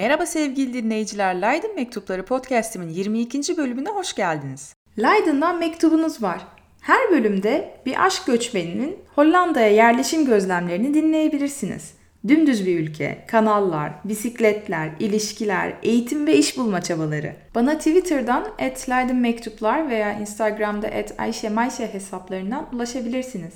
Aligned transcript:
Merhaba 0.00 0.26
sevgili 0.26 0.74
dinleyiciler, 0.74 1.34
Leiden 1.34 1.74
Mektupları 1.74 2.24
podcast'imin 2.24 2.88
22. 2.88 3.56
bölümüne 3.56 3.88
hoş 3.88 4.14
geldiniz. 4.14 4.74
Leiden'dan 4.98 5.58
mektubunuz 5.58 6.22
var. 6.22 6.40
Her 6.80 7.10
bölümde 7.10 7.74
bir 7.86 8.06
aşk 8.06 8.26
göçmeninin 8.26 8.98
Hollanda'ya 9.14 9.68
yerleşim 9.68 10.26
gözlemlerini 10.26 10.94
dinleyebilirsiniz. 10.94 11.94
Dümdüz 12.28 12.66
bir 12.66 12.80
ülke, 12.80 13.24
kanallar, 13.28 13.92
bisikletler, 14.04 14.90
ilişkiler, 14.98 15.72
eğitim 15.82 16.26
ve 16.26 16.36
iş 16.36 16.58
bulma 16.58 16.82
çabaları. 16.82 17.32
Bana 17.54 17.78
Twitter'dan 17.78 18.44
@leidenmektuplar 18.88 19.90
veya 19.90 20.12
Instagram'da 20.12 20.90
@ayşemayşe 21.18 21.94
hesaplarından 21.94 22.66
ulaşabilirsiniz. 22.72 23.54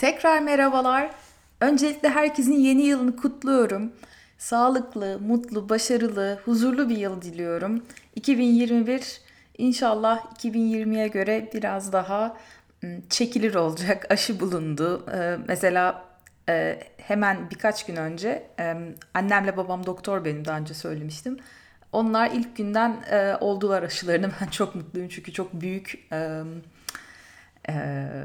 Tekrar 0.00 0.40
merhabalar. 0.40 1.10
Öncelikle 1.60 2.08
herkesin 2.08 2.52
yeni 2.52 2.82
yılını 2.82 3.16
kutluyorum. 3.16 3.92
Sağlıklı, 4.38 5.18
mutlu, 5.20 5.68
başarılı, 5.68 6.40
huzurlu 6.44 6.88
bir 6.88 6.96
yıl 6.96 7.22
diliyorum. 7.22 7.82
2021 8.16 9.20
inşallah 9.58 10.32
2020'ye 10.34 11.08
göre 11.08 11.50
biraz 11.54 11.92
daha 11.92 12.36
çekilir 13.08 13.54
olacak. 13.54 14.06
Aşı 14.10 14.40
bulundu. 14.40 15.06
Mesela 15.48 16.04
e, 16.48 16.80
hemen 16.96 17.50
birkaç 17.50 17.86
gün 17.86 17.96
önce 17.96 18.46
annemle 19.14 19.56
babam 19.56 19.86
doktor 19.86 20.24
benim 20.24 20.44
daha 20.44 20.58
önce 20.58 20.74
söylemiştim. 20.74 21.38
Onlar 21.92 22.30
ilk 22.30 22.56
günden 22.56 22.96
e, 23.10 23.36
oldular 23.40 23.82
aşılarını. 23.82 24.30
Ben 24.40 24.46
çok 24.46 24.74
mutluyum 24.74 25.08
çünkü 25.08 25.32
çok 25.32 25.52
büyük 25.60 26.08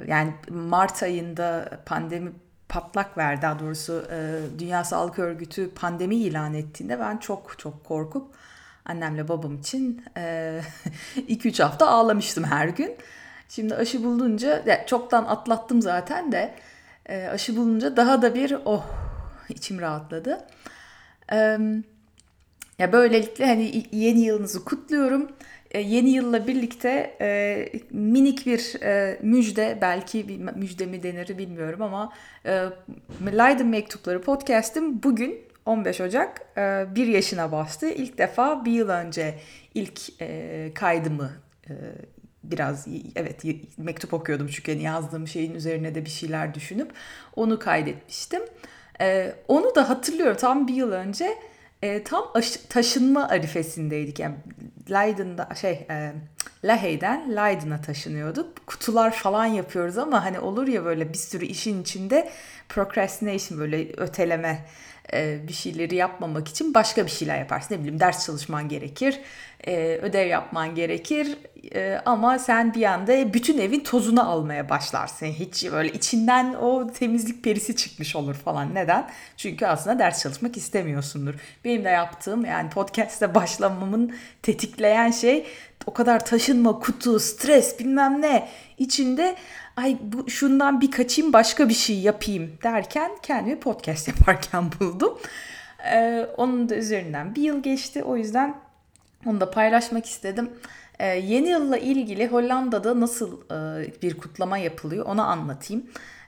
yani 0.07 0.33
Mart 0.49 1.03
ayında 1.03 1.69
pandemi 1.85 2.31
patlak 2.69 3.17
verdi 3.17 3.41
daha 3.41 3.59
doğrusu 3.59 4.05
Dünya 4.59 4.83
Sağlık 4.83 5.19
Örgütü 5.19 5.71
pandemi 5.71 6.15
ilan 6.15 6.53
ettiğinde 6.53 6.99
ben 6.99 7.17
çok 7.17 7.59
çok 7.59 7.83
korkup 7.83 8.35
annemle 8.85 9.27
babam 9.27 9.57
için 9.57 10.03
2-3 10.15 11.63
hafta 11.63 11.87
ağlamıştım 11.87 12.43
her 12.43 12.67
gün. 12.67 12.95
Şimdi 13.49 13.75
aşı 13.75 14.03
bulunca 14.03 14.85
çoktan 14.85 15.25
atlattım 15.25 15.81
zaten 15.81 16.31
de 16.31 16.55
aşı 17.31 17.57
bulunca 17.57 17.97
daha 17.97 18.21
da 18.21 18.35
bir 18.35 18.57
oh 18.65 18.85
içim 19.49 19.81
rahatladı. 19.81 20.47
Ya 22.79 22.93
böylelikle 22.93 23.45
hani 23.45 23.83
yeni 23.91 24.19
yılınızı 24.19 24.65
kutluyorum. 24.65 25.31
E, 25.71 25.79
yeni 25.79 26.09
yılla 26.09 26.47
birlikte 26.47 27.17
e, 27.21 27.69
minik 27.91 28.45
bir 28.45 28.81
e, 28.81 29.19
müjde 29.21 29.77
belki 29.81 30.27
bir 30.27 30.37
müjde 30.37 30.85
mi 30.85 31.03
denir 31.03 31.37
bilmiyorum 31.37 31.81
ama 31.81 32.13
e, 32.45 32.65
Leiden 33.25 33.67
Mektupları 33.67 34.21
podcast'im 34.21 35.03
bugün 35.03 35.41
15 35.65 36.01
Ocak 36.01 36.41
e, 36.57 36.85
bir 36.95 37.07
yaşına 37.07 37.51
bastı. 37.51 37.89
İlk 37.89 38.17
defa 38.17 38.65
bir 38.65 38.71
yıl 38.71 38.89
önce 38.89 39.39
ilk 39.73 40.21
e, 40.21 40.71
kaydımı 40.75 41.31
e, 41.69 41.73
biraz 42.43 42.87
evet 43.15 43.43
mektup 43.77 44.13
okuyordum 44.13 44.47
çünkü 44.47 44.71
yani 44.71 44.83
yazdığım 44.83 45.27
şeyin 45.27 45.55
üzerine 45.55 45.95
de 45.95 46.05
bir 46.05 46.09
şeyler 46.09 46.53
düşünüp 46.53 46.91
onu 47.35 47.59
kaydetmiştim. 47.59 48.41
E, 49.01 49.35
onu 49.47 49.75
da 49.75 49.89
hatırlıyorum 49.89 50.37
tam 50.37 50.67
bir 50.67 50.73
yıl 50.73 50.91
önce 50.91 51.37
e, 51.85 52.03
tam 52.03 52.31
aş- 52.33 52.57
taşınma 52.69 53.27
arifesindeydik. 53.27 54.19
Yani 54.19 54.35
Leiden'da 54.91 55.49
şey 55.61 55.87
e, 55.89 56.11
Lahey'den 56.63 57.31
Leiden'a 57.35 57.81
taşınıyorduk. 57.81 58.67
Kutular 58.67 59.11
falan 59.11 59.45
yapıyoruz 59.45 59.97
ama 59.97 60.25
hani 60.25 60.39
olur 60.39 60.67
ya 60.67 60.85
böyle 60.85 61.09
bir 61.13 61.17
sürü 61.17 61.45
işin 61.45 61.81
içinde 61.81 62.29
procrastination 62.69 63.59
böyle 63.59 63.93
öteleme 63.97 64.65
bir 65.13 65.53
şeyleri 65.53 65.95
yapmamak 65.95 66.47
için 66.47 66.73
başka 66.73 67.05
bir 67.05 67.11
şeyler 67.11 67.39
yaparsın. 67.39 67.75
Ne 67.75 67.79
bileyim 67.79 67.99
ders 67.99 68.25
çalışman 68.25 68.69
gerekir, 68.69 69.19
e, 69.67 69.99
ödev 70.01 70.27
yapman 70.27 70.75
gerekir 70.75 71.37
e, 71.75 72.01
ama 72.05 72.39
sen 72.39 72.73
bir 72.73 72.83
anda 72.83 73.33
bütün 73.33 73.57
evin 73.57 73.79
tozunu 73.79 74.29
almaya 74.29 74.69
başlarsın. 74.69 75.25
Hiç 75.25 75.71
böyle 75.71 75.91
içinden 75.91 76.53
o 76.53 76.91
temizlik 76.91 77.43
perisi 77.43 77.75
çıkmış 77.75 78.15
olur 78.15 78.33
falan. 78.33 78.75
Neden? 78.75 79.09
Çünkü 79.37 79.65
aslında 79.65 79.99
ders 79.99 80.23
çalışmak 80.23 80.57
istemiyorsundur. 80.57 81.33
Benim 81.65 81.83
de 81.83 81.89
yaptığım 81.89 82.45
yani 82.45 82.69
podcast'te 82.69 83.35
başlamamın 83.35 84.15
tetikleyen 84.41 85.11
şey 85.11 85.45
o 85.85 85.93
kadar 85.93 86.25
taşınma, 86.25 86.79
kutu, 86.79 87.19
stres 87.19 87.79
bilmem 87.79 88.21
ne 88.21 88.49
içinde 88.77 89.35
ay 89.77 89.97
bu 90.01 90.29
şundan 90.29 90.81
bir 90.81 90.91
kaçayım 90.91 91.33
başka 91.33 91.69
bir 91.69 91.73
şey 91.73 91.99
yapayım 91.99 92.51
derken 92.63 93.11
kendimi 93.21 93.59
podcast 93.59 94.07
yaparken 94.07 94.71
buldum. 94.79 95.17
Ee, 95.91 96.27
onun 96.37 96.69
da 96.69 96.75
üzerinden 96.75 97.35
bir 97.35 97.41
yıl 97.41 97.63
geçti. 97.63 98.03
O 98.03 98.17
yüzden 98.17 98.55
onu 99.25 99.41
da 99.41 99.51
paylaşmak 99.51 100.05
istedim. 100.05 100.49
Ee, 100.99 101.05
yeni 101.07 101.49
yılla 101.49 101.77
ilgili 101.77 102.27
Hollanda'da 102.27 102.99
nasıl 102.99 103.41
e, 103.41 104.01
bir 104.01 104.17
kutlama 104.17 104.57
yapılıyor 104.57 105.05
onu 105.05 105.21
anlatayım. 105.21 105.85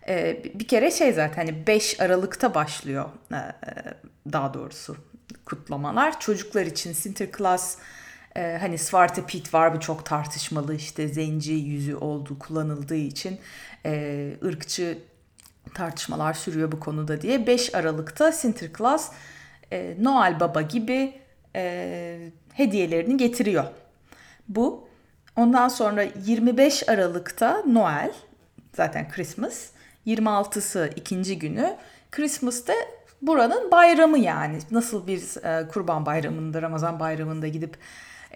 Ee, 0.08 0.44
bir 0.54 0.68
kere 0.68 0.92
şey 0.92 1.14
zaten 1.14 1.46
hani 1.46 1.68
5 1.68 2.02
Aralık'ta 2.02 2.56
başlıyor 2.56 3.10
e, 3.32 3.36
e, 3.36 3.54
daha 4.34 4.54
doğrusu 4.54 4.98
kutlamalar. 5.46 6.20
Çocuklar 6.20 6.66
için 6.66 6.94
Sinterklaas 6.94 7.78
ee, 8.38 8.58
hani 8.62 8.78
Svarte 8.78 9.26
Piet 9.26 9.54
var 9.54 9.74
bir 9.74 9.80
çok 9.80 10.06
tartışmalı 10.06 10.76
işte 10.76 11.08
zenci 11.08 11.54
yüzü 11.54 11.96
olduğu 11.96 12.40
kullanıldığı 12.40 12.96
için 12.96 13.40
e, 13.86 14.34
ırkçı 14.44 14.98
tartışmalar 15.74 16.34
sürüyor 16.34 16.72
bu 16.72 16.80
konuda 16.80 17.22
diye. 17.22 17.48
5 17.48 17.76
Aralık'ta 17.76 18.32
Sinterklaas 18.32 19.12
e, 19.72 19.96
Noel 20.00 20.40
Baba 20.40 20.62
gibi 20.62 21.14
e, 21.56 22.32
hediyelerini 22.54 23.18
getiriyor. 23.18 23.66
Bu. 24.48 24.88
Ondan 25.36 25.68
sonra 25.68 26.06
25 26.26 26.90
Aralık'ta 26.90 27.64
Noel 27.68 28.14
zaten 28.76 29.10
Christmas. 29.10 29.70
26'sı 30.08 30.90
ikinci 30.96 31.40
günü. 31.40 31.76
Christmas'ta 32.12 32.74
buranın 33.22 33.72
bayramı 33.72 34.20
yani. 34.20 34.60
Nasıl 34.72 35.08
bir 35.08 35.46
e, 35.46 35.68
kurban 35.68 36.06
bayramında, 36.06 36.62
Ramazan 36.62 37.00
bayramında 37.00 37.48
gidip 37.48 37.78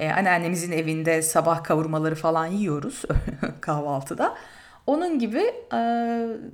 e, 0.02 0.12
anneannemizin 0.12 0.72
evinde 0.72 1.22
sabah 1.22 1.64
kavurmaları 1.64 2.16
falan 2.16 2.46
yiyoruz 2.46 3.02
kahvaltıda. 3.62 4.36
Onun 4.88 5.20
gibi 5.20 5.54
e, 5.74 5.78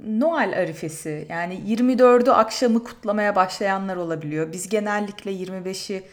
Noel 0.07 0.59
arifesi 0.59 1.27
yani 1.29 1.61
24'ü 1.67 2.31
akşamı 2.31 2.83
kutlamaya 2.83 3.35
başlayanlar 3.35 3.95
olabiliyor. 3.95 4.51
Biz 4.51 4.69
genellikle 4.69 5.31
25'i 5.31 6.03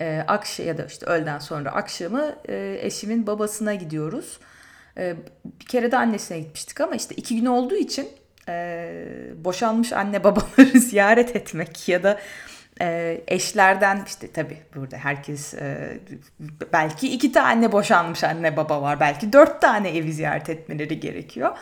e, 0.00 0.24
akşam 0.28 0.66
ya 0.66 0.78
da 0.78 0.84
işte 0.84 1.06
öğleden 1.06 1.38
sonra 1.38 1.70
akşamı 1.70 2.34
e, 2.48 2.78
eşimin 2.80 3.26
babasına 3.26 3.74
gidiyoruz. 3.74 4.38
E, 4.98 5.16
bir 5.60 5.66
kere 5.66 5.92
de 5.92 5.96
annesine 5.96 6.38
gitmiştik 6.38 6.80
ama 6.80 6.94
işte 6.94 7.14
iki 7.14 7.40
gün 7.40 7.46
olduğu 7.46 7.76
için 7.76 8.08
e, 8.48 8.96
boşanmış 9.36 9.92
anne 9.92 10.24
babaları 10.24 10.78
ziyaret 10.78 11.36
etmek 11.36 11.88
ya 11.88 12.02
da 12.02 12.18
e, 12.80 13.20
eşlerden 13.28 14.02
işte 14.06 14.32
tabii 14.32 14.58
burada 14.74 14.96
herkes 14.96 15.54
e, 15.54 15.98
belki 16.72 17.14
iki 17.14 17.32
tane 17.32 17.72
boşanmış 17.72 18.24
anne 18.24 18.56
baba 18.56 18.82
var. 18.82 19.00
Belki 19.00 19.32
dört 19.32 19.60
tane 19.60 19.96
evi 19.96 20.12
ziyaret 20.12 20.50
etmeleri 20.50 21.00
gerekiyor. 21.00 21.58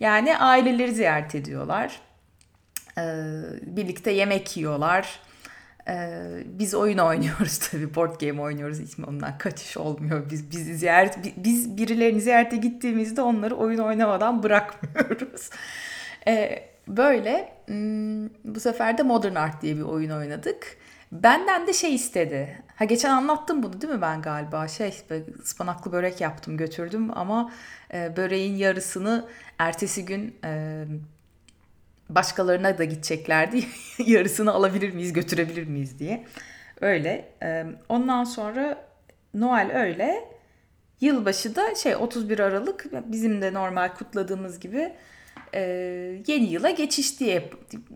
Yani 0.00 0.38
aileleri 0.38 0.92
ziyaret 0.92 1.34
ediyorlar. 1.34 2.00
E, 2.98 3.02
birlikte 3.62 4.10
yemek 4.10 4.56
yiyorlar. 4.56 5.20
Biz 6.44 6.74
oyun 6.74 6.98
oynuyoruz 6.98 7.58
tabii. 7.70 7.94
Board 7.94 8.20
game 8.20 8.42
oynuyoruz. 8.42 8.80
Hiç 8.80 8.98
ondan 9.06 9.38
kaçış 9.38 9.76
olmuyor. 9.76 10.30
Biz 10.30 10.50
bizi 10.50 10.76
ziyaret 10.76 11.18
biz 11.36 11.76
birilerini 11.76 12.20
ziyarete 12.20 12.56
gittiğimizde 12.56 13.22
onları 13.22 13.54
oyun 13.54 13.78
oynamadan 13.78 14.42
bırakmıyoruz. 14.42 15.50
Böyle 16.88 17.52
hmm, 17.66 18.28
bu 18.54 18.60
sefer 18.60 18.98
de 18.98 19.02
Modern 19.02 19.34
Art 19.34 19.62
diye 19.62 19.76
bir 19.76 19.82
oyun 19.82 20.10
oynadık. 20.10 20.76
Benden 21.12 21.66
de 21.66 21.72
şey 21.72 21.94
istedi. 21.94 22.62
Ha 22.76 22.84
geçen 22.84 23.10
anlattım 23.10 23.62
bunu 23.62 23.80
değil 23.80 23.92
mi 23.92 24.02
ben 24.02 24.22
galiba? 24.22 24.68
Şey 24.68 24.94
ıspanaklı 25.42 25.92
börek 25.92 26.20
yaptım 26.20 26.56
götürdüm 26.56 27.18
ama 27.18 27.52
e, 27.94 28.16
böreğin 28.16 28.56
yarısını 28.56 29.28
ertesi 29.58 30.04
gün 30.04 30.36
e, 30.44 30.84
başkalarına 32.08 32.78
da 32.78 32.84
gideceklerdi. 32.84 33.64
yarısını 34.06 34.52
alabilir 34.52 34.92
miyiz 34.92 35.12
götürebilir 35.12 35.66
miyiz 35.66 35.98
diye. 35.98 36.26
Öyle. 36.80 37.28
E, 37.42 37.66
ondan 37.88 38.24
sonra 38.24 38.84
Noel 39.34 39.70
öyle. 39.74 40.32
Yılbaşı 41.00 41.56
da 41.56 41.74
şey 41.74 41.96
31 41.96 42.38
Aralık 42.38 42.86
bizim 43.06 43.42
de 43.42 43.54
normal 43.54 43.94
kutladığımız 43.94 44.60
gibi 44.60 44.92
e, 45.54 45.60
yeni 46.26 46.44
yıla 46.44 46.70
geçiş 46.70 47.20
diye 47.20 47.50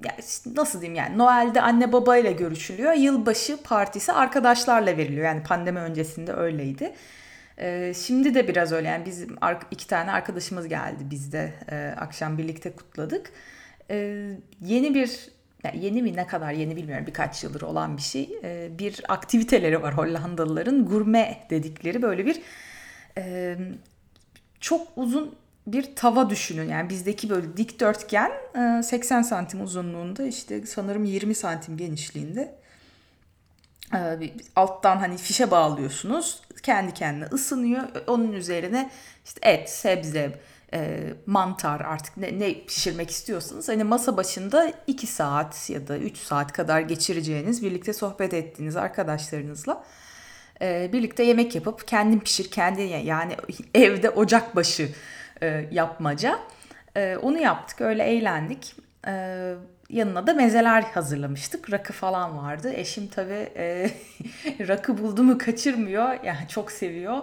yani 0.04 0.56
nasıl 0.56 0.80
diyeyim 0.80 0.94
yani 0.94 1.18
Noel'de 1.18 1.60
anne 1.60 1.92
babayla 1.92 2.30
görüşülüyor. 2.30 2.92
Yılbaşı 2.92 3.62
partisi 3.62 4.12
arkadaşlarla 4.12 4.96
veriliyor. 4.96 5.24
Yani 5.24 5.42
pandemi 5.42 5.78
öncesinde 5.78 6.32
öyleydi. 6.32 6.92
E, 7.58 7.94
şimdi 7.94 8.34
de 8.34 8.48
biraz 8.48 8.72
öyle 8.72 8.88
yani 8.88 9.06
bizim 9.06 9.36
iki 9.70 9.86
tane 9.86 10.12
arkadaşımız 10.12 10.68
geldi 10.68 11.10
bizde 11.10 11.54
e, 11.70 11.94
akşam 12.00 12.38
birlikte 12.38 12.72
kutladık. 12.72 13.32
E, 13.90 13.96
yeni 14.60 14.94
bir 14.94 15.28
yani 15.64 15.84
yeni 15.84 16.02
mi 16.02 16.16
ne 16.16 16.26
kadar 16.26 16.52
yeni 16.52 16.76
bilmiyorum 16.76 17.06
birkaç 17.06 17.44
yıldır 17.44 17.62
olan 17.62 17.96
bir 17.96 18.02
şey. 18.02 18.38
E, 18.44 18.78
bir 18.78 19.02
aktiviteleri 19.08 19.82
var 19.82 19.96
Hollandalıların 19.96 20.86
gurme 20.86 21.46
dedikleri 21.50 22.02
böyle 22.02 22.26
bir 22.26 22.40
e, 23.18 23.56
çok 24.60 24.88
uzun 24.96 25.34
bir 25.66 25.96
tava 25.96 26.30
düşünün. 26.30 26.68
Yani 26.68 26.90
bizdeki 26.90 27.30
böyle 27.30 27.56
dikdörtgen 27.56 28.32
80 28.82 29.22
santim 29.22 29.60
uzunluğunda 29.60 30.26
işte 30.26 30.66
sanırım 30.66 31.04
20 31.04 31.34
santim 31.34 31.76
genişliğinde 31.76 32.54
alttan 34.56 34.96
hani 34.96 35.16
fişe 35.16 35.50
bağlıyorsunuz. 35.50 36.42
Kendi 36.62 36.94
kendine 36.94 37.24
ısınıyor. 37.24 37.82
Onun 38.06 38.32
üzerine 38.32 38.90
işte 39.24 39.50
et, 39.50 39.70
sebze, 39.70 40.40
e, 40.72 41.00
mantar 41.26 41.80
artık 41.80 42.16
ne, 42.16 42.38
ne 42.38 42.64
pişirmek 42.64 43.10
istiyorsanız 43.10 43.68
hani 43.68 43.84
masa 43.84 44.16
başında 44.16 44.72
2 44.86 45.06
saat 45.06 45.70
ya 45.70 45.88
da 45.88 45.98
3 45.98 46.18
saat 46.18 46.52
kadar 46.52 46.80
geçireceğiniz 46.80 47.62
birlikte 47.62 47.92
sohbet 47.92 48.34
ettiğiniz 48.34 48.76
arkadaşlarınızla 48.76 49.84
e, 50.62 50.90
birlikte 50.92 51.22
yemek 51.22 51.54
yapıp 51.54 51.88
kendin 51.88 52.20
pişir 52.20 52.50
kendin 52.50 52.86
yani 52.86 53.36
evde 53.74 54.10
ocak 54.10 54.56
başı 54.56 54.88
e, 55.42 55.68
yapmaca 55.72 56.38
e, 56.96 57.16
onu 57.16 57.38
yaptık 57.38 57.80
öyle 57.80 58.04
eğlendik 58.04 58.76
e, 59.06 59.54
yanına 59.90 60.26
da 60.26 60.34
mezeler 60.34 60.82
hazırlamıştık 60.82 61.72
rakı 61.72 61.92
falan 61.92 62.38
vardı 62.38 62.72
eşim 62.74 63.08
tabi 63.08 63.50
e, 63.56 63.90
rakı 64.68 64.98
buldu 64.98 65.22
mu 65.22 65.38
kaçırmıyor 65.38 66.24
yani 66.24 66.48
çok 66.48 66.72
seviyor 66.72 67.22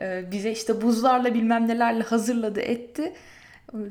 ee, 0.00 0.24
bize 0.30 0.50
işte 0.50 0.82
buzlarla 0.82 1.34
bilmem 1.34 1.68
nelerle 1.68 2.02
hazırladı 2.02 2.60
etti. 2.60 3.12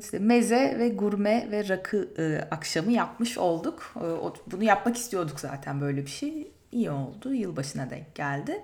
İşte 0.00 0.18
meze 0.18 0.76
ve 0.78 0.88
gurme 0.88 1.48
ve 1.50 1.68
rakı 1.68 2.08
e, 2.18 2.48
akşamı 2.50 2.92
yapmış 2.92 3.38
olduk. 3.38 3.94
E, 3.96 4.06
bunu 4.50 4.64
yapmak 4.64 4.96
istiyorduk 4.96 5.40
zaten 5.40 5.80
böyle 5.80 6.02
bir 6.02 6.10
şey. 6.10 6.50
İyi 6.72 6.90
oldu. 6.90 7.34
Yılbaşına 7.34 7.90
denk 7.90 8.14
geldi. 8.14 8.62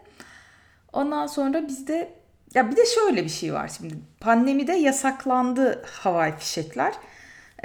Ondan 0.93 1.27
sonra 1.27 1.69
bizde 1.69 2.15
ya 2.55 2.71
bir 2.71 2.77
de 2.77 2.87
şöyle 2.87 3.25
bir 3.25 3.29
şey 3.29 3.55
var 3.55 3.71
şimdi. 3.79 3.95
Pandemide 4.21 4.73
yasaklandı 4.73 5.83
havai 5.87 6.37
fişekler. 6.37 6.95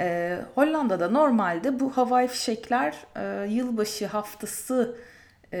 Ee, 0.00 0.38
Hollanda'da 0.54 1.10
normalde 1.10 1.80
bu 1.80 1.96
havai 1.96 2.28
fişekler 2.28 2.94
e, 3.16 3.46
yılbaşı 3.50 4.06
haftası 4.06 4.96
e, 5.52 5.58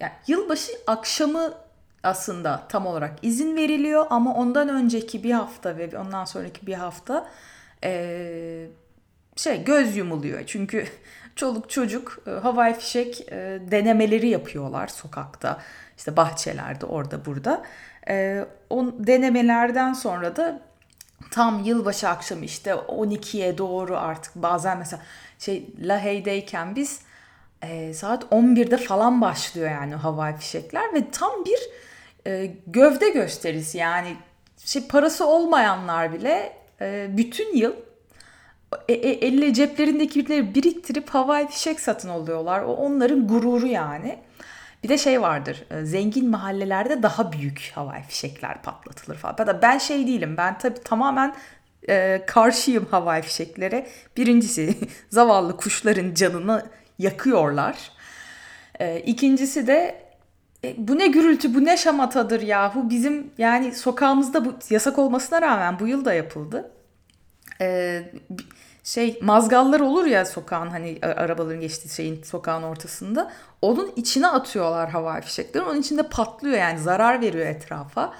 yani 0.00 0.12
yılbaşı 0.26 0.72
akşamı 0.86 1.54
aslında 2.02 2.62
tam 2.68 2.86
olarak 2.86 3.18
izin 3.22 3.56
veriliyor 3.56 4.06
ama 4.10 4.34
ondan 4.34 4.68
önceki 4.68 5.24
bir 5.24 5.32
hafta 5.32 5.78
ve 5.78 5.98
ondan 5.98 6.24
sonraki 6.24 6.66
bir 6.66 6.74
hafta 6.74 7.30
e, 7.84 8.66
şey 9.36 9.64
göz 9.64 9.96
yumuluyor. 9.96 10.42
Çünkü 10.46 10.86
çoluk 11.36 11.70
çocuk 11.70 12.18
e, 12.26 12.30
havai 12.30 12.74
fişek 12.74 13.20
e, 13.32 13.60
denemeleri 13.70 14.28
yapıyorlar 14.28 14.88
sokakta. 14.88 15.60
işte 15.96 16.16
bahçelerde 16.16 16.86
orada 16.86 17.24
burada. 17.24 17.62
E, 18.08 18.44
o 18.70 18.86
denemelerden 18.98 19.92
sonra 19.92 20.36
da 20.36 20.60
tam 21.30 21.64
yılbaşı 21.64 22.08
akşamı 22.08 22.44
işte 22.44 22.70
12'ye 22.70 23.58
doğru 23.58 23.96
artık 23.96 24.34
bazen 24.34 24.78
mesela 24.78 25.02
şey 25.38 25.66
Lahey'deyken 25.80 26.76
biz 26.76 27.00
e, 27.62 27.94
saat 27.94 28.22
11'de 28.24 28.76
falan 28.76 29.20
başlıyor 29.20 29.70
yani 29.70 29.94
havai 29.94 30.36
fişekler 30.36 30.94
ve 30.94 31.10
tam 31.10 31.44
bir 31.44 31.58
e, 32.26 32.54
gövde 32.66 33.10
gösterisi 33.10 33.78
yani 33.78 34.16
şey 34.64 34.86
parası 34.86 35.26
olmayanlar 35.26 36.12
bile 36.12 36.52
e, 36.80 37.06
bütün 37.16 37.56
yıl 37.56 37.72
e, 38.88 38.92
e, 38.92 39.26
elle 39.26 39.54
ceplerindeki 39.54 40.54
biriktirip 40.54 41.10
havai 41.10 41.48
fişek 41.48 41.80
satın 41.80 42.08
alıyorlar. 42.08 42.62
O 42.62 42.72
onların 42.72 43.28
gururu 43.28 43.66
yani. 43.66 44.18
Bir 44.82 44.88
de 44.88 44.98
şey 44.98 45.22
vardır. 45.22 45.64
E, 45.70 45.84
zengin 45.84 46.30
mahallelerde 46.30 47.02
daha 47.02 47.32
büyük 47.32 47.72
havai 47.74 48.02
fişekler 48.02 48.62
patlatılır 48.62 49.16
falan. 49.16 49.58
Ben 49.62 49.78
şey 49.78 50.06
değilim. 50.06 50.36
Ben 50.36 50.58
tabii 50.58 50.80
tamamen 50.80 51.34
e, 51.88 52.22
karşıyım 52.26 52.86
havai 52.90 53.22
fişeklere. 53.22 53.86
Birincisi 54.16 54.78
zavallı 55.10 55.56
kuşların 55.56 56.14
canını 56.14 56.66
yakıyorlar. 56.98 57.90
E, 58.80 59.00
ikincisi 59.00 59.66
de 59.66 60.04
e, 60.64 60.74
bu 60.78 60.98
ne 60.98 61.06
gürültü, 61.06 61.54
bu 61.54 61.64
ne 61.64 61.76
şamatadır 61.76 62.40
yahu. 62.40 62.90
Bizim 62.90 63.30
yani 63.38 63.74
sokağımızda 63.74 64.44
bu 64.44 64.54
yasak 64.70 64.98
olmasına 64.98 65.42
rağmen 65.42 65.78
bu 65.78 65.86
yıl 65.86 66.04
da 66.04 66.14
yapıldı. 66.14 66.70
Ee, 67.60 68.02
şey 68.84 69.18
mazgallar 69.22 69.80
olur 69.80 70.06
ya 70.06 70.24
sokağın 70.26 70.70
hani 70.70 70.98
arabaların 71.02 71.60
geçtiği 71.60 71.88
şeyin 71.88 72.22
sokağın 72.22 72.62
ortasında. 72.62 73.32
Onun 73.62 73.92
içine 73.96 74.26
atıyorlar 74.26 74.90
havai 74.90 75.20
fişekleri. 75.20 75.64
Onun 75.64 75.80
içinde 75.80 76.02
patlıyor 76.02 76.58
yani 76.58 76.78
zarar 76.78 77.20
veriyor 77.20 77.46
etrafa. 77.46 78.12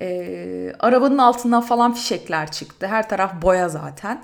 Ee, 0.00 0.72
arabanın 0.78 1.18
altından 1.18 1.62
falan 1.62 1.94
fişekler 1.94 2.50
çıktı. 2.50 2.86
Her 2.86 3.08
taraf 3.08 3.42
boya 3.42 3.68
zaten. 3.68 4.22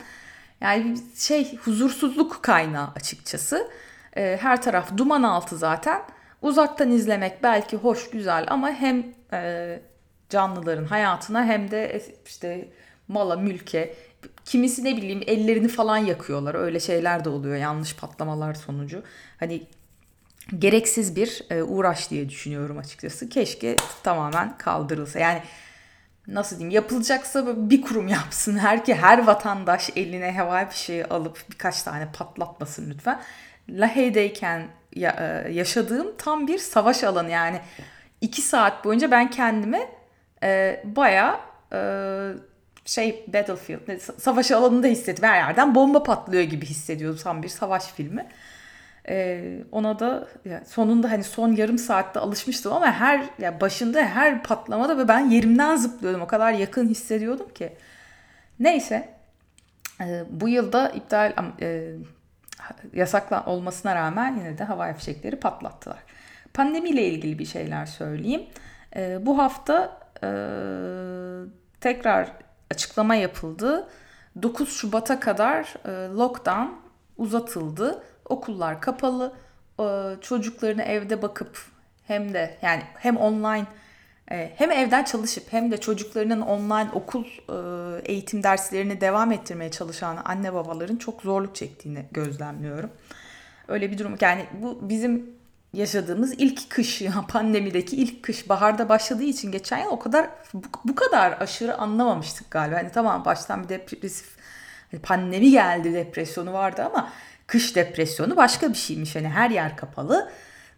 Yani 0.60 0.98
şey 1.16 1.56
huzursuzluk 1.56 2.42
kaynağı 2.42 2.88
açıkçası. 2.96 3.70
Ee, 4.16 4.38
her 4.40 4.62
taraf 4.62 4.96
duman 4.96 5.22
altı 5.22 5.56
zaten. 5.56 6.02
Uzaktan 6.42 6.90
izlemek 6.90 7.42
belki 7.42 7.76
hoş, 7.76 8.10
güzel 8.10 8.46
ama 8.48 8.70
hem 8.70 9.06
e, 9.32 9.80
canlıların 10.28 10.84
hayatına 10.84 11.44
hem 11.44 11.70
de 11.70 12.02
işte 12.26 12.68
mala, 13.08 13.36
mülke, 13.36 13.94
kimisi 14.48 14.84
ne 14.84 14.96
bileyim 14.96 15.22
ellerini 15.26 15.68
falan 15.68 15.96
yakıyorlar. 15.96 16.54
Öyle 16.54 16.80
şeyler 16.80 17.24
de 17.24 17.28
oluyor 17.28 17.56
yanlış 17.56 17.96
patlamalar 17.96 18.54
sonucu. 18.54 19.02
Hani 19.40 19.62
gereksiz 20.58 21.16
bir 21.16 21.42
e, 21.50 21.62
uğraş 21.62 22.10
diye 22.10 22.28
düşünüyorum 22.28 22.78
açıkçası. 22.78 23.28
Keşke 23.28 23.76
tamamen 24.02 24.58
kaldırılsa. 24.58 25.18
Yani 25.18 25.42
nasıl 26.26 26.58
diyeyim 26.58 26.74
yapılacaksa 26.74 27.70
bir 27.70 27.82
kurum 27.82 28.08
yapsın. 28.08 28.58
Her 28.58 28.84
ki 28.84 28.94
her 28.94 29.26
vatandaş 29.26 29.90
eline 29.96 30.32
havai 30.32 30.66
şey 30.72 31.04
alıp 31.04 31.38
birkaç 31.50 31.82
tane 31.82 32.08
patlatmasın 32.12 32.90
lütfen. 32.90 33.20
Lahey'deyken 33.68 34.68
e, 34.96 35.02
yaşadığım 35.50 36.16
tam 36.18 36.46
bir 36.46 36.58
savaş 36.58 37.04
alanı 37.04 37.30
yani. 37.30 37.60
iki 38.20 38.42
saat 38.42 38.84
boyunca 38.84 39.10
ben 39.10 39.30
kendimi 39.30 39.80
e, 40.42 40.82
baya 40.84 41.40
e, 41.72 41.78
şey 42.88 43.24
battlefield 43.28 43.98
savaş 44.18 44.50
alanında 44.50 44.86
hissettim. 44.86 45.24
Her 45.24 45.36
yerden 45.36 45.74
bomba 45.74 46.02
patlıyor 46.02 46.42
gibi 46.42 46.66
hissediyordum 46.66 47.20
tam 47.22 47.42
bir 47.42 47.48
savaş 47.48 47.86
filmi. 47.86 48.26
Ee, 49.08 49.58
ona 49.72 49.98
da 49.98 50.28
ya 50.44 50.64
sonunda 50.64 51.10
hani 51.10 51.24
son 51.24 51.52
yarım 51.52 51.78
saatte 51.78 52.20
alışmıştım 52.20 52.72
ama 52.72 52.92
her 52.92 53.24
ya 53.38 53.60
başında 53.60 54.02
her 54.02 54.42
patlamada 54.42 54.98
ve 54.98 55.08
ben 55.08 55.30
yerimden 55.30 55.76
zıplıyordum. 55.76 56.22
O 56.22 56.26
kadar 56.26 56.52
yakın 56.52 56.88
hissediyordum 56.88 57.48
ki. 57.48 57.72
Neyse. 58.60 59.08
E, 60.00 60.24
bu 60.30 60.48
yılda 60.48 60.88
iptal 60.88 61.32
e, 61.60 61.92
yasakla 62.92 63.44
olmasına 63.46 63.94
rağmen 63.94 64.36
yine 64.36 64.58
de 64.58 64.64
havai 64.64 64.94
fişekleri 64.94 65.36
patlattılar. 65.36 65.98
Pandemiyle 66.54 67.04
ilgili 67.04 67.38
bir 67.38 67.46
şeyler 67.46 67.86
söyleyeyim. 67.86 68.42
E, 68.96 69.26
bu 69.26 69.38
hafta 69.38 70.00
e, 70.22 70.28
tekrar 71.80 72.47
açıklama 72.70 73.14
yapıldı. 73.14 73.88
9 74.42 74.72
Şubat'a 74.72 75.20
kadar 75.20 75.74
e, 75.84 76.14
lockdown 76.16 76.68
uzatıldı. 77.16 78.02
Okullar 78.24 78.80
kapalı. 78.80 79.32
E, 79.80 79.84
çocuklarını 80.20 80.82
evde 80.82 81.22
bakıp 81.22 81.58
hem 82.06 82.34
de 82.34 82.58
yani 82.62 82.82
hem 82.94 83.16
online 83.16 83.66
e, 84.30 84.52
hem 84.56 84.70
evden 84.70 85.04
çalışıp 85.04 85.52
hem 85.52 85.70
de 85.70 85.80
çocuklarının 85.80 86.40
online 86.40 86.90
okul 86.92 87.24
eğitim 88.04 88.42
derslerini 88.42 89.00
devam 89.00 89.32
ettirmeye 89.32 89.70
çalışan 89.70 90.18
anne 90.24 90.54
babaların 90.54 90.96
çok 90.96 91.22
zorluk 91.22 91.54
çektiğini 91.54 92.04
gözlemliyorum. 92.10 92.90
Öyle 93.68 93.90
bir 93.90 93.98
durum 93.98 94.16
yani 94.20 94.46
bu 94.62 94.88
bizim 94.88 95.37
yaşadığımız 95.72 96.34
ilk 96.38 96.70
kış 96.70 97.02
pandemideki 97.28 97.96
ilk 97.96 98.22
kış 98.22 98.48
baharda 98.48 98.88
başladığı 98.88 99.24
için 99.24 99.52
geçen 99.52 99.78
yıl 99.78 99.90
o 99.90 99.98
kadar 99.98 100.28
bu, 100.54 100.62
bu 100.84 100.94
kadar 100.94 101.36
aşırı 101.40 101.78
anlamamıştık 101.78 102.50
galiba. 102.50 102.76
Hani 102.76 102.92
tamam 102.92 103.24
baştan 103.24 103.64
bir 103.64 103.68
depresif 103.68 104.36
hani 104.90 105.00
pandemi 105.00 105.50
geldi 105.50 105.94
depresyonu 105.94 106.52
vardı 106.52 106.82
ama 106.84 107.12
kış 107.46 107.76
depresyonu 107.76 108.36
başka 108.36 108.68
bir 108.68 108.78
şeymiş. 108.78 109.16
Hani 109.16 109.28
her 109.28 109.50
yer 109.50 109.76
kapalı. 109.76 110.30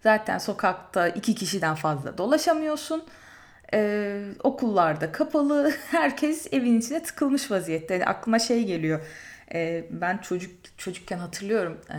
Zaten 0.02 0.38
sokakta 0.38 1.08
iki 1.08 1.34
kişiden 1.34 1.74
fazla 1.74 2.18
dolaşamıyorsun. 2.18 3.04
Ee, 3.74 4.24
okullarda 4.42 5.12
kapalı. 5.12 5.72
Herkes 5.90 6.46
evin 6.52 6.80
içine 6.80 7.02
tıkılmış 7.02 7.50
vaziyette. 7.50 7.94
Yani 7.94 8.06
aklıma 8.06 8.38
şey 8.38 8.64
geliyor. 8.64 9.00
Ee, 9.54 9.84
ben 9.90 10.18
çocuk 10.18 10.78
çocukken 10.78 11.18
hatırlıyorum. 11.18 11.80
Ee, 11.90 11.96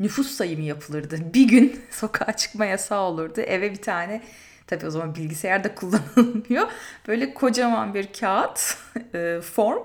nüfus 0.00 0.30
sayımı 0.30 0.64
yapılırdı. 0.64 1.18
Bir 1.34 1.48
gün 1.48 1.80
sokağa 1.90 2.36
çıkma 2.36 2.64
yasağı 2.64 3.00
olurdu. 3.00 3.40
Eve 3.40 3.72
bir 3.72 3.82
tane 3.82 4.22
Tabii 4.68 4.86
o 4.86 4.90
zaman 4.90 5.14
bilgisayarda 5.14 5.74
kullanılmıyor. 5.74 6.68
Böyle 7.08 7.34
kocaman 7.34 7.94
bir 7.94 8.12
kağıt 8.12 8.76
e, 9.14 9.40
form 9.40 9.82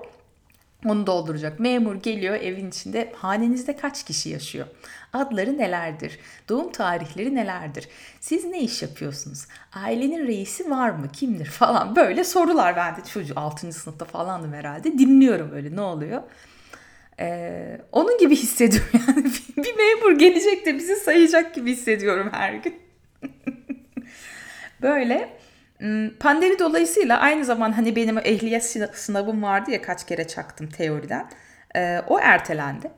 onu 0.84 1.06
dolduracak. 1.06 1.60
Memur 1.60 1.94
geliyor 1.94 2.34
evin 2.34 2.68
içinde 2.68 3.12
hanenizde 3.16 3.76
kaç 3.76 4.04
kişi 4.04 4.28
yaşıyor? 4.28 4.66
Adları 5.12 5.58
nelerdir? 5.58 6.18
Doğum 6.48 6.72
tarihleri 6.72 7.34
nelerdir? 7.34 7.88
Siz 8.20 8.44
ne 8.44 8.60
iş 8.60 8.82
yapıyorsunuz? 8.82 9.46
Ailenin 9.72 10.26
reisi 10.26 10.70
var 10.70 10.90
mı? 10.90 11.08
Kimdir? 11.12 11.46
Falan 11.46 11.96
böyle 11.96 12.24
sorular. 12.24 12.76
Ben 12.76 12.96
de 12.96 13.00
çocuğu 13.04 13.34
6. 13.36 13.72
sınıfta 13.72 14.04
falandım 14.04 14.52
herhalde. 14.52 14.98
Dinliyorum 14.98 15.50
böyle 15.50 15.76
ne 15.76 15.80
oluyor? 15.80 16.22
Ee, 17.20 17.80
onun 17.92 18.18
gibi 18.18 18.36
hissediyorum 18.36 18.90
yani. 19.08 19.24
bir 19.56 19.76
memur 19.76 20.18
gelecek 20.18 20.66
de 20.66 20.74
bizi 20.74 20.96
sayacak 20.96 21.54
gibi 21.54 21.72
hissediyorum 21.72 22.28
her 22.32 22.54
gün. 22.54 22.74
böyle 24.82 25.38
Hmm, 25.78 26.10
pandemi 26.10 26.58
dolayısıyla 26.58 27.18
aynı 27.18 27.44
zaman 27.44 27.72
hani 27.72 27.96
benim 27.96 28.18
ehliyet 28.18 28.64
sınavım 28.94 29.42
vardı 29.42 29.70
ya 29.70 29.82
kaç 29.82 30.06
kere 30.06 30.28
çaktım 30.28 30.68
teoriden. 30.68 31.30
Ee, 31.76 32.00
o 32.06 32.18
ertelendi. 32.20 32.90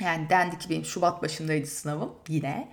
Yani 0.00 0.30
dendi 0.30 0.58
ki 0.58 0.70
benim 0.70 0.84
Şubat 0.84 1.22
başındaydı 1.22 1.66
sınavım 1.66 2.14
yine. 2.28 2.68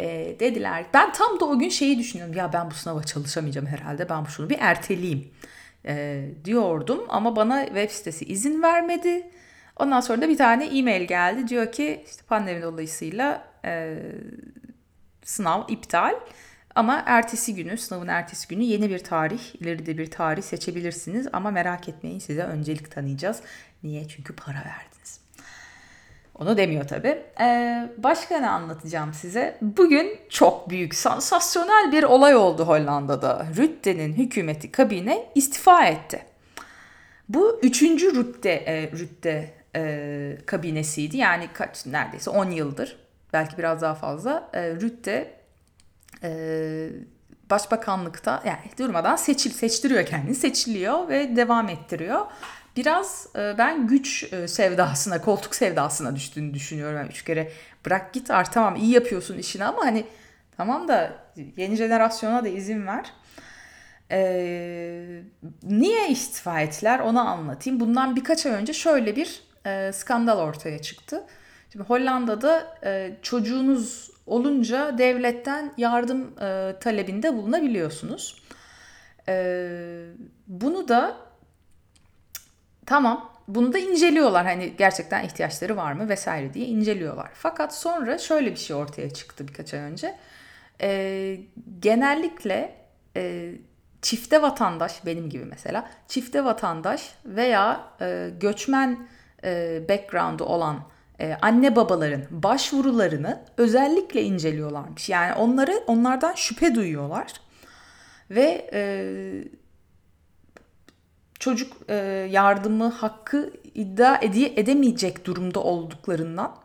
Ee, 0.00 0.36
dediler 0.40 0.84
ben 0.94 1.12
tam 1.12 1.40
da 1.40 1.44
o 1.44 1.58
gün 1.58 1.68
şeyi 1.68 1.98
düşünüyorum 1.98 2.34
ya 2.34 2.52
ben 2.52 2.70
bu 2.70 2.74
sınava 2.74 3.02
çalışamayacağım 3.02 3.66
herhalde 3.66 4.08
ben 4.08 4.24
şunu 4.24 4.50
bir 4.50 4.56
erteleyeyim 4.60 5.30
ee, 5.86 6.24
diyordum 6.44 7.04
ama 7.08 7.36
bana 7.36 7.66
web 7.66 7.90
sitesi 7.90 8.24
izin 8.24 8.62
vermedi. 8.62 9.30
Ondan 9.78 10.00
sonra 10.00 10.22
da 10.22 10.28
bir 10.28 10.36
tane 10.36 10.66
e-mail 10.66 11.02
geldi 11.02 11.48
diyor 11.48 11.72
ki 11.72 12.04
işte 12.06 12.22
pandemi 12.28 12.62
dolayısıyla 12.62 13.44
e, 13.64 13.98
sınav 15.24 15.62
iptal. 15.68 16.14
Ama 16.74 17.02
ertesi 17.06 17.54
günü, 17.54 17.76
sınavın 17.76 18.08
ertesi 18.08 18.48
günü 18.48 18.62
yeni 18.62 18.90
bir 18.90 18.98
tarih, 18.98 19.54
ileride 19.60 19.98
bir 19.98 20.10
tarih 20.10 20.42
seçebilirsiniz. 20.42 21.28
Ama 21.32 21.50
merak 21.50 21.88
etmeyin 21.88 22.18
size 22.18 22.42
öncelik 22.42 22.90
tanıyacağız. 22.90 23.40
Niye? 23.82 24.08
Çünkü 24.08 24.36
para 24.36 24.58
verdiniz. 24.58 25.20
Onu 26.34 26.56
demiyor 26.56 26.88
tabii. 26.88 27.22
Ee, 27.40 27.88
başka 27.98 28.38
ne 28.38 28.48
anlatacağım 28.48 29.14
size? 29.14 29.58
Bugün 29.60 30.18
çok 30.28 30.70
büyük, 30.70 30.94
sansasyonel 30.94 31.92
bir 31.92 32.02
olay 32.02 32.34
oldu 32.34 32.64
Hollanda'da. 32.64 33.46
Rutte'nin 33.56 34.12
hükümeti 34.12 34.72
kabine 34.72 35.26
istifa 35.34 35.86
etti. 35.86 36.24
Bu 37.28 37.60
üçüncü 37.62 38.14
Rutte, 38.14 38.50
e, 38.50 38.92
Rutte 38.92 39.57
e, 39.78 40.38
kabinesiydi. 40.46 41.16
Yani 41.16 41.48
kaç 41.52 41.86
neredeyse 41.86 42.30
10 42.30 42.50
yıldır. 42.50 42.96
Belki 43.32 43.58
biraz 43.58 43.82
daha 43.82 43.94
fazla. 43.94 44.50
E, 44.52 44.74
Rutte 44.74 45.34
e, 46.22 46.30
başbakanlıkta 47.50 48.42
yani 48.46 48.58
durmadan 48.78 49.16
seçil 49.16 49.50
seçtiriyor 49.50 50.06
kendini 50.06 50.34
seçiliyor 50.34 51.08
ve 51.08 51.36
devam 51.36 51.68
ettiriyor. 51.68 52.26
Biraz 52.76 53.26
e, 53.36 53.58
ben 53.58 53.86
güç 53.86 54.32
e, 54.32 54.48
sevdasına, 54.48 55.20
koltuk 55.20 55.54
sevdasına 55.54 56.16
düştüğünü 56.16 56.54
düşünüyorum. 56.54 56.96
Yani 56.96 57.08
üç 57.08 57.24
kere 57.24 57.52
bırak 57.86 58.12
git 58.12 58.30
artık 58.30 58.54
tamam 58.54 58.76
iyi 58.76 58.90
yapıyorsun 58.90 59.38
işini 59.38 59.64
ama 59.64 59.84
hani 59.84 60.04
tamam 60.56 60.88
da 60.88 61.12
yeni 61.56 61.76
jenerasyona 61.76 62.44
da 62.44 62.48
izin 62.48 62.86
ver. 62.86 63.12
Ee, 64.10 65.22
niye 65.62 66.08
istifa 66.08 66.60
ettiler 66.60 66.98
onu 66.98 67.20
anlatayım. 67.20 67.80
Bundan 67.80 68.16
birkaç 68.16 68.46
ay 68.46 68.52
önce 68.52 68.72
şöyle 68.72 69.16
bir 69.16 69.47
e, 69.68 69.92
skandal 69.92 70.38
ortaya 70.38 70.82
çıktı. 70.82 71.24
Şimdi 71.72 71.84
Hollanda'da 71.84 72.78
e, 72.84 73.16
çocuğunuz 73.22 74.10
olunca 74.26 74.98
devletten 74.98 75.74
yardım 75.76 76.38
e, 76.40 76.74
talebinde 76.80 77.34
bulunabiliyorsunuz. 77.34 78.42
E, 79.28 79.68
bunu 80.46 80.88
da 80.88 81.16
tamam 82.86 83.32
bunu 83.48 83.72
da 83.72 83.78
inceliyorlar 83.78 84.44
hani 84.46 84.76
gerçekten 84.78 85.24
ihtiyaçları 85.24 85.76
var 85.76 85.92
mı 85.92 86.08
vesaire 86.08 86.54
diye 86.54 86.66
inceliyorlar. 86.66 87.30
Fakat 87.34 87.74
sonra 87.74 88.18
şöyle 88.18 88.50
bir 88.50 88.56
şey 88.56 88.76
ortaya 88.76 89.10
çıktı 89.10 89.48
birkaç 89.48 89.74
ay 89.74 89.80
önce. 89.80 90.16
E, 90.80 91.40
genellikle 91.80 92.74
e, 93.16 93.52
çifte 94.02 94.42
vatandaş 94.42 95.06
benim 95.06 95.30
gibi 95.30 95.44
mesela 95.44 95.90
çifte 96.08 96.44
vatandaş 96.44 97.14
veya 97.24 97.80
e, 98.00 98.30
göçmen 98.40 99.08
e, 99.44 99.82
background'u 99.88 100.44
olan 100.44 100.80
e, 101.20 101.36
anne 101.42 101.76
babaların 101.76 102.22
başvurularını 102.30 103.44
özellikle 103.56 104.22
inceliyorlarmış. 104.22 105.08
Yani 105.08 105.34
onları 105.34 105.72
onlardan 105.86 106.34
şüphe 106.34 106.74
duyuyorlar 106.74 107.32
ve 108.30 108.70
e, 108.72 108.80
çocuk 111.38 111.76
e, 111.88 111.94
yardımı 112.30 112.88
hakkı 112.88 113.52
iddia 113.74 114.18
ede 114.22 114.60
edemeyecek 114.60 115.24
durumda 115.24 115.60
olduklarından 115.60 116.56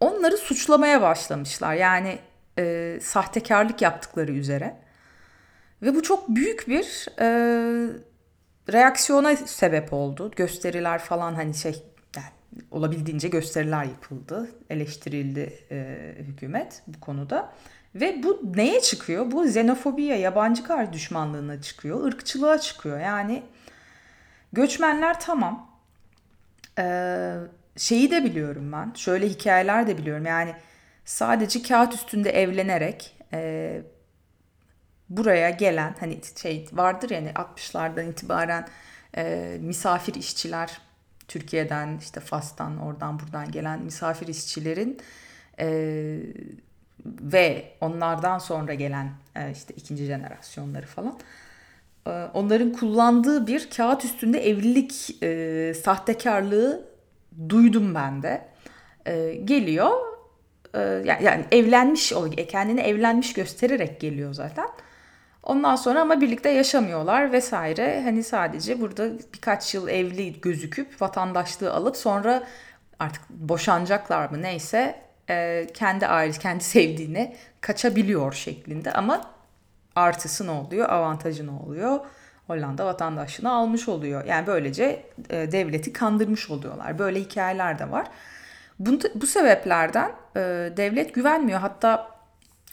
onları 0.00 0.36
suçlamaya 0.36 1.02
başlamışlar. 1.02 1.74
Yani 1.74 2.18
e, 2.58 2.98
sahtekarlık 3.02 3.82
yaptıkları 3.82 4.32
üzere 4.32 4.76
ve 5.82 5.94
bu 5.94 6.02
çok 6.02 6.28
büyük 6.28 6.68
bir 6.68 7.08
e, 7.20 7.26
reaksiyona 8.72 9.36
sebep 9.36 9.92
oldu. 9.92 10.30
Gösteriler 10.36 10.98
falan 10.98 11.34
hani 11.34 11.54
şey 11.54 11.82
olabildiğince 12.70 13.28
gösteriler 13.28 13.84
yapıldı, 13.84 14.50
eleştirildi 14.70 15.58
e, 15.70 15.98
hükümet 16.18 16.82
bu 16.86 17.00
konuda. 17.00 17.52
Ve 17.94 18.22
bu 18.22 18.52
neye 18.56 18.80
çıkıyor? 18.80 19.30
Bu 19.30 19.46
xenofobiye, 19.46 20.18
yabancı 20.18 20.64
kar 20.64 20.92
düşmanlığına 20.92 21.62
çıkıyor, 21.62 22.04
ırkçılığa 22.04 22.58
çıkıyor. 22.58 23.00
Yani 23.00 23.42
göçmenler 24.52 25.20
tamam. 25.20 25.70
Ee, 26.78 27.34
şeyi 27.76 28.10
de 28.10 28.24
biliyorum 28.24 28.72
ben, 28.72 28.92
şöyle 28.94 29.28
hikayeler 29.28 29.86
de 29.86 29.98
biliyorum. 29.98 30.26
Yani 30.26 30.54
sadece 31.04 31.62
kağıt 31.62 31.94
üstünde 31.94 32.30
evlenerek 32.30 33.16
e, 33.32 33.82
buraya 35.08 35.50
gelen 35.50 35.94
hani 36.00 36.20
şey 36.42 36.68
vardır 36.72 37.10
yani 37.10 37.28
60'lardan 37.28 38.10
itibaren 38.10 38.68
e, 39.16 39.56
misafir 39.60 40.14
işçiler 40.14 40.78
Türkiye'den 41.28 41.98
işte 41.98 42.20
Fas'tan 42.20 42.78
oradan 42.78 43.20
buradan 43.20 43.50
gelen 43.50 43.82
misafir 43.82 44.28
işçilerin 44.28 44.98
e, 45.58 45.66
ve 47.04 47.72
onlardan 47.80 48.38
sonra 48.38 48.74
gelen 48.74 49.12
e, 49.36 49.50
işte 49.50 49.74
ikinci 49.74 50.04
jenerasyonları 50.04 50.86
falan 50.86 51.18
e, 52.06 52.10
onların 52.10 52.72
kullandığı 52.72 53.46
bir 53.46 53.70
kağıt 53.70 54.04
üstünde 54.04 54.48
evlilik 54.48 55.22
e, 55.22 55.74
sahtekarlığı 55.74 56.88
duydum 57.48 57.94
ben 57.94 58.22
de. 58.22 58.48
E, 59.06 59.34
geliyor 59.34 59.90
e, 60.74 60.80
yani, 60.80 61.24
yani 61.24 61.44
evlenmiş 61.52 62.12
kendini 62.48 62.80
evlenmiş 62.80 63.32
göstererek 63.32 64.00
geliyor 64.00 64.34
zaten. 64.34 64.68
Ondan 65.44 65.76
sonra 65.76 66.00
ama 66.00 66.20
birlikte 66.20 66.48
yaşamıyorlar 66.48 67.32
vesaire. 67.32 68.02
Hani 68.04 68.24
sadece 68.24 68.80
burada 68.80 69.08
birkaç 69.34 69.74
yıl 69.74 69.88
evli 69.88 70.40
gözüküp 70.40 71.02
vatandaşlığı 71.02 71.72
alıp 71.72 71.96
sonra 71.96 72.42
artık 72.98 73.30
boşanacaklar 73.30 74.30
mı 74.30 74.42
neyse 74.42 75.00
e, 75.30 75.66
kendi 75.74 76.06
ailesi, 76.06 76.40
kendi 76.40 76.64
sevdiğine 76.74 77.36
kaçabiliyor 77.60 78.32
şeklinde. 78.32 78.92
Ama 78.92 79.20
artısı 79.96 80.46
ne 80.46 80.50
oluyor, 80.50 80.88
avantajı 80.88 81.46
ne 81.46 81.50
oluyor? 81.50 82.00
Hollanda 82.46 82.86
vatandaşlığını 82.86 83.52
almış 83.52 83.88
oluyor. 83.88 84.24
Yani 84.24 84.46
böylece 84.46 85.06
e, 85.30 85.52
devleti 85.52 85.92
kandırmış 85.92 86.50
oluyorlar. 86.50 86.98
Böyle 86.98 87.20
hikayeler 87.20 87.78
de 87.78 87.90
var. 87.90 88.06
Bu, 88.78 88.98
bu 89.14 89.26
sebeplerden 89.26 90.12
e, 90.36 90.40
devlet 90.76 91.14
güvenmiyor. 91.14 91.60
Hatta 91.60 92.13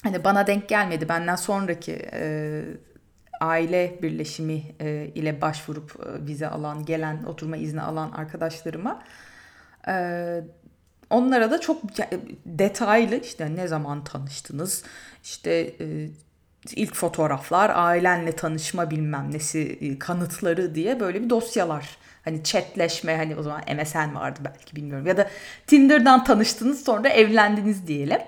hani 0.03 0.23
bana 0.23 0.47
denk 0.47 0.69
gelmedi. 0.69 1.09
Benden 1.09 1.35
sonraki 1.35 2.09
e, 2.13 2.63
aile 3.41 3.99
birleşimi 4.01 4.63
e, 4.79 5.11
ile 5.15 5.41
başvurup 5.41 5.95
e, 6.05 6.25
vize 6.27 6.47
alan, 6.47 6.85
gelen, 6.85 7.23
oturma 7.23 7.57
izni 7.57 7.81
alan 7.81 8.11
arkadaşlarıma 8.11 9.03
e, 9.87 9.93
onlara 11.09 11.51
da 11.51 11.61
çok 11.61 11.81
detaylı 12.45 13.15
işte 13.15 13.55
ne 13.55 13.67
zaman 13.67 14.03
tanıştınız, 14.03 14.83
işte 15.23 15.51
e, 15.79 16.09
ilk 16.75 16.95
fotoğraflar, 16.95 17.71
ailenle 17.75 18.31
tanışma 18.31 18.91
bilmem 18.91 19.31
nesi 19.31 19.59
e, 19.81 19.99
kanıtları 19.99 20.75
diye 20.75 20.99
böyle 20.99 21.23
bir 21.23 21.29
dosyalar. 21.29 21.97
Hani 22.25 22.43
chatleşme 22.43 23.17
hani 23.17 23.35
o 23.35 23.43
zaman 23.43 23.61
MSN 23.77 24.15
vardı 24.15 24.39
belki 24.45 24.75
bilmiyorum. 24.75 25.07
Ya 25.07 25.17
da 25.17 25.29
Tinder'dan 25.67 26.23
tanıştınız 26.23 26.83
sonra 26.83 27.09
evlendiniz 27.09 27.87
diyelim 27.87 28.19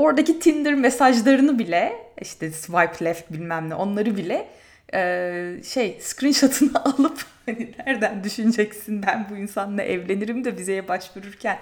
oradaki 0.00 0.40
Tinder 0.40 0.74
mesajlarını 0.74 1.58
bile 1.58 1.96
işte 2.20 2.50
swipe 2.50 3.04
left 3.04 3.32
bilmem 3.32 3.70
ne 3.70 3.74
onları 3.74 4.16
bile 4.16 4.48
e, 4.94 5.62
şey 5.64 5.98
screenshot'ını 6.00 6.84
alıp 6.84 7.24
hani 7.46 7.74
nereden 7.86 8.24
düşüneceksin 8.24 9.02
ben 9.06 9.26
bu 9.30 9.36
insanla 9.36 9.82
evlenirim 9.82 10.44
de 10.44 10.56
vizeye 10.56 10.88
başvururken 10.88 11.58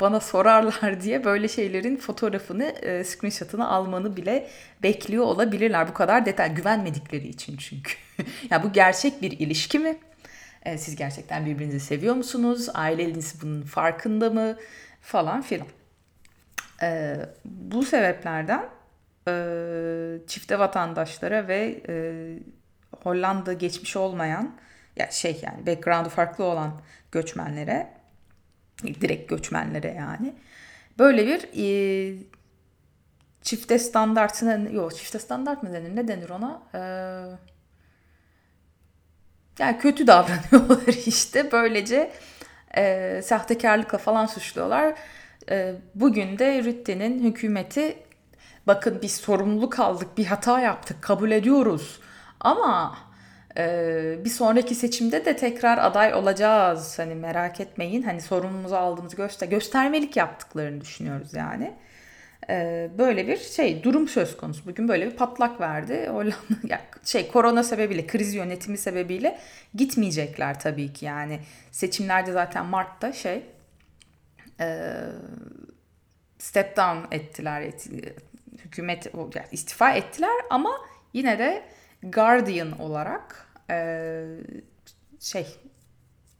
bana 0.00 0.20
sorarlar 0.20 1.00
diye 1.02 1.24
böyle 1.24 1.48
şeylerin 1.48 1.96
fotoğrafını, 1.96 2.64
e, 2.64 3.04
screenshot'ını 3.04 3.68
almanı 3.68 4.16
bile 4.16 4.48
bekliyor 4.82 5.24
olabilirler. 5.24 5.88
Bu 5.88 5.94
kadar 5.94 6.26
detay 6.26 6.54
güvenmedikleri 6.54 7.28
için 7.28 7.56
çünkü. 7.56 7.92
ya 8.50 8.62
bu 8.62 8.72
gerçek 8.72 9.22
bir 9.22 9.30
ilişki 9.30 9.78
mi? 9.78 9.96
E, 10.64 10.78
siz 10.78 10.96
gerçekten 10.96 11.46
birbirinizi 11.46 11.80
seviyor 11.80 12.14
musunuz? 12.14 12.68
Aileniz 12.74 13.42
bunun 13.42 13.62
farkında 13.62 14.30
mı? 14.30 14.56
Falan 15.00 15.42
filan. 15.42 15.77
E, 16.82 17.16
bu 17.44 17.82
sebeplerden 17.82 18.68
e, 19.28 19.32
çifte 20.26 20.58
vatandaşlara 20.58 21.48
ve 21.48 21.82
e, 21.88 21.94
Hollanda 23.02 23.52
geçmiş 23.52 23.96
olmayan 23.96 24.56
ya 24.96 25.10
şey 25.10 25.40
yani 25.42 25.66
background'u 25.66 26.08
farklı 26.08 26.44
olan 26.44 26.80
göçmenlere 27.12 27.90
direkt 28.84 29.30
göçmenlere 29.30 29.94
yani 29.94 30.34
böyle 30.98 31.26
bir 31.26 31.48
e, 31.56 32.18
çifte 33.42 33.78
standartına 33.78 34.70
yok 34.70 34.96
çifte 34.96 35.18
standart 35.18 35.62
mı 35.62 35.72
denir 35.72 35.96
ne 35.96 36.08
denir 36.08 36.30
ona? 36.30 36.62
E, 36.74 36.80
yani 39.58 39.78
kötü 39.78 40.06
davranıyorlar 40.06 40.86
işte 41.06 41.52
böylece 41.52 42.12
e, 42.76 43.22
sahtekarlıkla 43.24 43.98
falan 43.98 44.26
suçluyorlar 44.26 44.94
bugün 45.94 46.38
de 46.38 46.64
Rütte'nin 46.64 47.22
hükümeti 47.24 47.96
bakın 48.66 48.98
biz 49.02 49.12
sorumluluk 49.12 49.78
aldık 49.78 50.18
bir 50.18 50.26
hata 50.26 50.60
yaptık 50.60 51.02
kabul 51.02 51.30
ediyoruz 51.30 52.00
ama 52.40 52.98
ee, 53.58 54.18
bir 54.24 54.30
sonraki 54.30 54.74
seçimde 54.74 55.24
de 55.24 55.36
tekrar 55.36 55.78
aday 55.78 56.14
olacağız. 56.14 56.98
Hani 56.98 57.14
merak 57.14 57.60
etmeyin. 57.60 58.02
Hani 58.02 58.20
sorumluluğumuzu 58.20 58.74
aldığımızı 58.74 59.16
göster 59.16 59.48
göstermelik 59.48 60.16
yaptıklarını 60.16 60.80
düşünüyoruz 60.80 61.34
yani. 61.34 61.72
Ee, 62.50 62.90
böyle 62.98 63.28
bir 63.28 63.36
şey 63.36 63.82
durum 63.82 64.08
söz 64.08 64.36
konusu. 64.36 64.66
Bugün 64.66 64.88
böyle 64.88 65.06
bir 65.06 65.16
patlak 65.16 65.60
verdi. 65.60 66.08
Hollanda 66.12 66.34
ya 66.68 66.80
şey 67.04 67.30
korona 67.30 67.62
sebebiyle, 67.62 68.06
kriz 68.06 68.34
yönetimi 68.34 68.78
sebebiyle 68.78 69.38
gitmeyecekler 69.74 70.60
tabii 70.60 70.92
ki 70.92 71.04
yani. 71.04 71.40
Seçimlerde 71.70 72.32
zaten 72.32 72.66
Mart'ta 72.66 73.12
şey 73.12 73.42
e, 74.60 74.96
step 76.38 76.76
down 76.76 77.14
ettiler. 77.14 77.62
Et, 77.62 77.88
hükümet 78.64 79.06
yani 79.14 79.46
istifa 79.52 79.92
ettiler 79.92 80.34
ama 80.50 80.70
yine 81.12 81.38
de 81.38 81.64
Guardian 82.02 82.80
olarak 82.80 83.46
e, 83.70 84.24
şey 85.20 85.46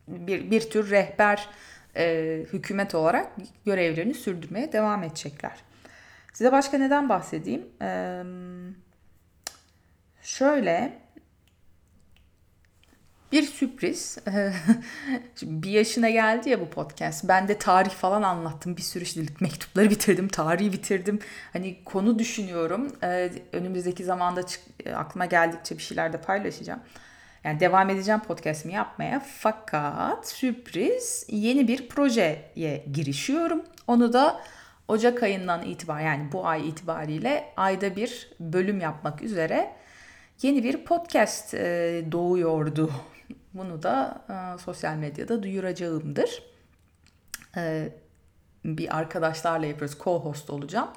bir, 0.09 0.51
bir 0.51 0.71
tür 0.71 0.91
rehber 0.91 1.49
e, 1.97 2.45
hükümet 2.53 2.95
olarak 2.95 3.33
görevlerini 3.67 4.15
sürdürmeye 4.15 4.73
devam 4.73 5.03
edecekler. 5.03 5.57
Size 6.33 6.53
başka 6.53 6.79
neden 6.79 7.09
bahsedeyim? 7.09 7.67
E, 7.83 8.23
şöyle 10.23 10.99
bir 13.33 13.43
sürpriz. 13.43 14.19
bir 15.43 15.71
yaşına 15.71 16.11
geldi 16.11 16.51
ya 16.51 16.61
bu 16.61 16.71
podcast. 16.71 17.29
Ben 17.29 17.49
de 17.49 17.59
tarih 17.59 17.91
falan 17.91 18.23
anlattım. 18.23 18.77
Bir 18.77 18.83
sürü 18.83 19.05
işte 19.05 19.21
mektupları 19.41 19.91
bitirdim, 19.91 20.29
tarihi 20.29 20.73
bitirdim. 20.73 21.19
Hani 21.53 21.85
konu 21.85 22.19
düşünüyorum. 22.19 22.93
Ee, 23.03 23.31
önümüzdeki 23.53 24.05
zamanda 24.05 24.47
çık- 24.47 24.63
aklıma 24.95 25.27
geldikçe 25.27 25.79
bir 25.79 25.83
şeyler 25.83 26.13
de 26.13 26.21
paylaşacağım. 26.21 26.81
Yani 27.45 27.61
devam 27.61 27.91
edeceğim 27.91 28.21
podcast'imi 28.21 28.75
yapmaya. 28.75 29.21
Fakat 29.39 30.29
sürpriz 30.29 31.27
yeni 31.29 31.69
bir 31.69 31.89
projeye 31.89 32.85
girişiyorum. 32.93 33.63
Onu 33.87 34.13
da 34.13 34.41
Ocak 34.89 35.23
ayından 35.23 35.63
itibaren 35.63 36.05
yani 36.05 36.33
bu 36.33 36.47
ay 36.47 36.69
itibariyle 36.69 37.53
ayda 37.57 37.97
bir 37.97 38.31
bölüm 38.41 38.81
yapmak 38.81 39.23
üzere 39.23 39.73
yeni 40.43 40.65
bir 40.65 40.85
podcast 40.85 41.55
e, 41.55 42.05
doğuyordu. 42.13 42.91
Bunu 43.55 43.83
da 43.83 44.25
e, 44.29 44.59
sosyal 44.59 44.95
medyada 44.95 45.43
duyuracağımdır. 45.43 46.43
E, 47.57 47.93
bir 48.65 48.99
arkadaşlarla 48.99 49.67
yapıyoruz. 49.67 49.97
Co-host 49.97 50.53
olacağım. 50.53 50.89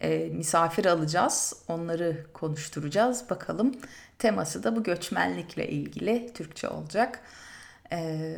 E, 0.00 0.18
misafir 0.18 0.86
alacağız. 0.86 1.62
Onları 1.68 2.26
konuşturacağız. 2.32 3.30
Bakalım 3.30 3.74
teması 4.18 4.62
da 4.62 4.76
bu 4.76 4.82
göçmenlikle 4.82 5.68
ilgili 5.68 6.32
Türkçe 6.34 6.68
olacak. 6.68 7.20
E, 7.92 8.36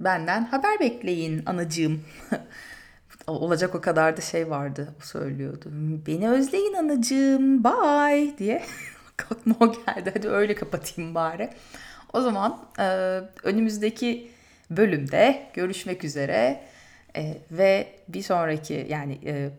benden 0.00 0.44
haber 0.44 0.80
bekleyin 0.80 1.42
anacığım. 1.46 2.04
olacak 3.26 3.74
o 3.74 3.80
kadar 3.80 4.16
da 4.16 4.20
şey 4.20 4.50
vardı 4.50 4.94
o 5.00 5.04
söylüyordu. 5.04 5.68
Beni 6.06 6.30
özleyin 6.30 6.74
anacığım 6.74 7.64
bye 7.64 8.38
diye. 8.38 8.62
Aklıma 9.18 9.56
o 9.60 9.72
geldi 9.72 10.10
hadi 10.14 10.28
öyle 10.28 10.54
kapatayım 10.54 11.14
bari. 11.14 11.50
O 12.12 12.20
zaman 12.20 12.58
e, 12.78 12.82
önümüzdeki 13.42 14.30
bölümde 14.70 15.50
görüşmek 15.54 16.04
üzere 16.04 16.60
e, 17.16 17.38
ve 17.50 17.88
bir 18.08 18.22
sonraki 18.22 18.86
yani 18.90 19.18
e, 19.24 19.50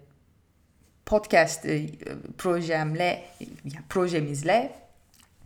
podcast 1.06 1.66
e, 1.66 1.90
projemle 2.38 3.24
yani 3.40 3.86
projemizle 3.90 4.76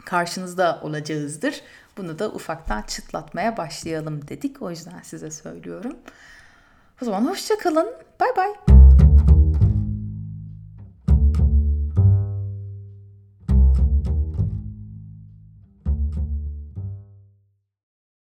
karşınızda 0.05 0.79
olacağızdır. 0.83 1.61
Bunu 1.97 2.19
da 2.19 2.29
ufaktan 2.29 2.81
çıtlatmaya 2.81 3.57
başlayalım 3.57 4.27
dedik. 4.27 4.61
O 4.61 4.69
yüzden 4.69 5.01
size 5.03 5.31
söylüyorum. 5.31 5.97
O 7.01 7.05
zaman 7.05 7.25
hoşçakalın. 7.25 7.93
Bay 8.19 8.29
bay. 8.37 9.00